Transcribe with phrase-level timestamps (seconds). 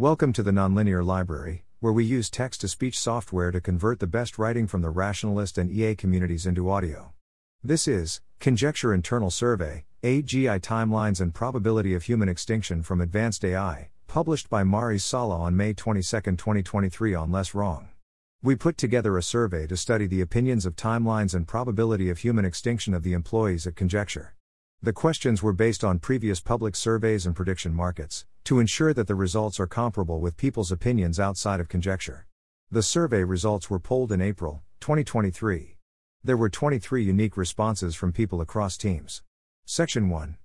[0.00, 4.06] Welcome to the Nonlinear Library, where we use text to speech software to convert the
[4.06, 7.12] best writing from the rationalist and EA communities into audio.
[7.62, 13.90] This is Conjecture Internal Survey AGI Timelines and Probability of Human Extinction from Advanced AI,
[14.06, 17.90] published by Maris Sala on May 22, 2023, on Less Wrong.
[18.42, 22.46] We put together a survey to study the opinions of timelines and probability of human
[22.46, 24.34] extinction of the employees at Conjecture.
[24.80, 29.14] The questions were based on previous public surveys and prediction markets, to ensure that the
[29.14, 32.26] results are comparable with people's opinions outside of conjecture.
[32.70, 35.76] The survey results were polled in April 2023.
[36.22, 39.22] There were 23 unique responses from people across teams.
[39.64, 40.36] Section 1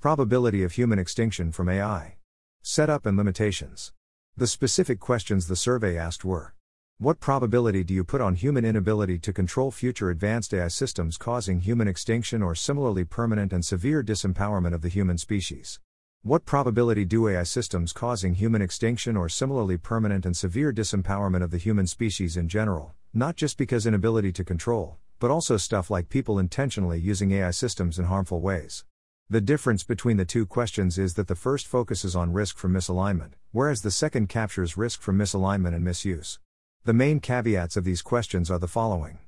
[0.00, 2.16] Probability of human extinction from AI.
[2.62, 3.92] Setup and limitations.
[4.36, 6.54] The specific questions the survey asked were
[7.00, 11.60] what probability do you put on human inability to control future advanced AI systems causing
[11.60, 15.78] human extinction or similarly permanent and severe disempowerment of the human species?
[16.24, 21.52] What probability do AI systems causing human extinction or similarly permanent and severe disempowerment of
[21.52, 26.08] the human species in general, not just because inability to control, but also stuff like
[26.08, 28.84] people intentionally using AI systems in harmful ways?
[29.30, 33.34] The difference between the two questions is that the first focuses on risk from misalignment,
[33.52, 36.40] whereas the second captures risk from misalignment and misuse.
[36.84, 39.18] The main caveats of these questions are the following.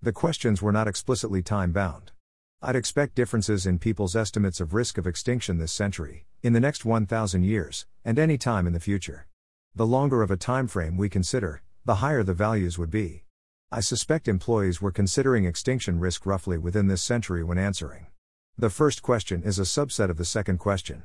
[0.00, 2.12] The questions were not explicitly time bound.
[2.60, 6.84] I'd expect differences in people's estimates of risk of extinction this century, in the next
[6.84, 9.28] 1000 years, and any time in the future.
[9.76, 13.22] The longer of a time frame we consider, the higher the values would be.
[13.70, 18.08] I suspect employees were considering extinction risk roughly within this century when answering.
[18.56, 21.04] The first question is a subset of the second question.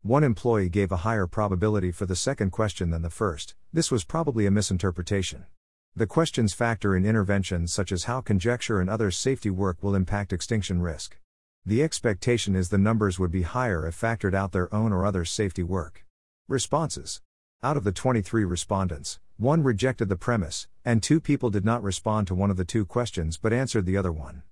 [0.00, 4.04] One employee gave a higher probability for the second question than the first, this was
[4.04, 5.44] probably a misinterpretation.
[5.96, 10.32] The questions factor in interventions such as how conjecture and other safety work will impact
[10.32, 11.18] extinction risk.
[11.64, 15.30] The expectation is the numbers would be higher if factored out their own or others'
[15.30, 16.04] safety work.
[16.48, 17.20] Responses
[17.62, 22.26] Out of the 23 respondents, one rejected the premise, and two people did not respond
[22.26, 24.42] to one of the two questions but answered the other one.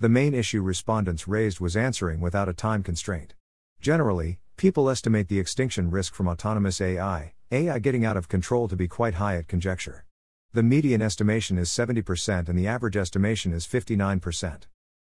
[0.00, 3.34] The main issue respondents raised was answering without a time constraint.
[3.80, 8.74] Generally, People estimate the extinction risk from autonomous AI, AI getting out of control to
[8.74, 10.04] be quite high at conjecture.
[10.54, 14.62] The median estimation is 70% and the average estimation is 59%.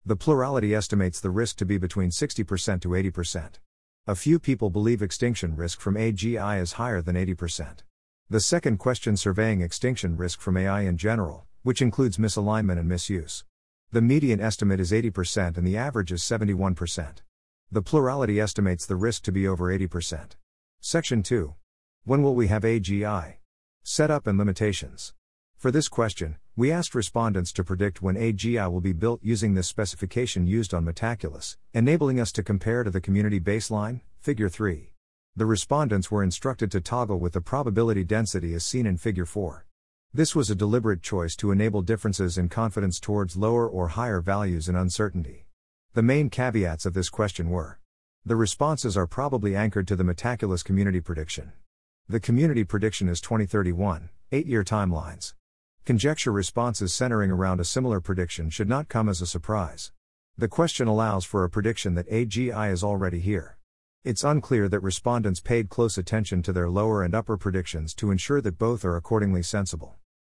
[0.04, 3.60] The plurality estimates the risk to be between 60% to 80%.
[4.08, 7.84] A few people believe extinction risk from AGI is higher than 80%.
[8.32, 13.46] The second question surveying extinction risk from AI in general, which includes misalignment and misuse.
[13.92, 17.18] The median estimate is 80% and the average is 71%.
[17.72, 20.32] The plurality estimates the risk to be over 80%.
[20.80, 21.54] Section 2.
[22.06, 23.36] When will we have AGI?
[23.84, 25.14] Setup and limitations.
[25.58, 29.68] For this question, we asked respondents to predict when AGI will be built using this
[29.68, 34.94] specification used on Metaculus, enabling us to compare to the community baseline, Figure 3.
[35.36, 39.66] The respondents were instructed to toggle with the probability density as seen in Figure 4.
[40.14, 44.70] This was a deliberate choice to enable differences in confidence towards lower or higher values
[44.70, 45.48] in uncertainty.
[45.94, 47.80] The main caveats of this question were
[48.24, 51.54] the responses are probably anchored to the Metaculus community prediction.
[52.08, 55.34] The community prediction is 2031, eight year timelines.
[55.88, 59.94] Conjecture responses centering around a similar prediction should not come as a surprise.
[60.38, 63.58] The question allows for a prediction that AGI is already here.
[64.04, 68.42] It's unclear that respondents paid close attention to their lower and upper predictions to ensure
[68.42, 69.96] that both are accordingly sensible.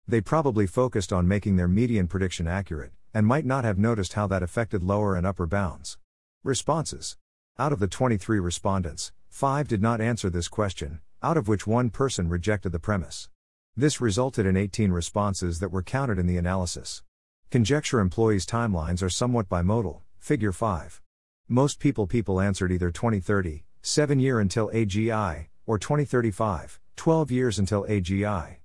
[0.07, 4.27] They probably focused on making their median prediction accurate, and might not have noticed how
[4.27, 5.97] that affected lower and upper bounds.
[6.45, 7.17] Responses.
[7.59, 11.89] Out of the 23 respondents, 5 did not answer this question, out of which one
[11.89, 13.31] person rejected the premise.
[13.79, 17.05] This resulted in 18 responses that were counted in the analysis.
[17.49, 21.01] Conjecture employees' timelines are somewhat bimodal, figure 5.
[21.49, 27.85] Most people people answered either 2030, 7 year until AGI, or 2035, 12 years until
[27.85, 28.57] AGI.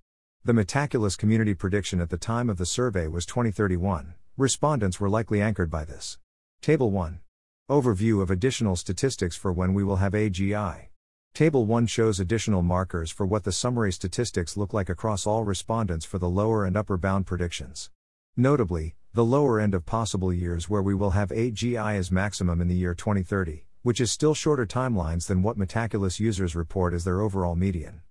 [0.43, 4.15] The Metaculus community prediction at the time of the survey was 2031.
[4.35, 6.17] Respondents were likely anchored by this.
[6.59, 7.19] Table 1.
[7.69, 10.87] Overview of additional statistics for when we will have AGI.
[11.33, 16.05] Table 1 shows additional markers for what the summary statistics look like across all respondents
[16.05, 17.89] for the lower and upper bound predictions.
[18.37, 22.67] Notably, the lower end of possible years where we will have AGI is maximum in
[22.67, 27.19] the year 2030, which is still shorter timelines than what Metaculus users report as their
[27.19, 28.01] overall median.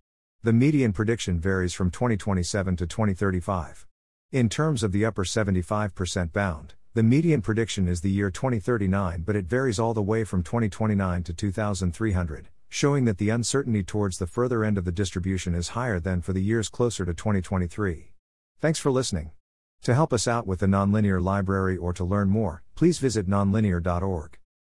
[0.43, 3.87] The median prediction varies from 2027 to 2035.
[4.33, 9.37] In terms of the upper 75% bound, the median prediction is the year 2039, but
[9.37, 14.27] it varies all the way from 2029 to 2300, showing that the uncertainty towards the
[14.27, 18.13] further end of the distribution is higher than for the years closer to 2023.
[18.61, 19.33] Thanks for listening.
[19.83, 24.39] To help us out with the Nonlinear Library or to learn more, please visit nonlinear.org.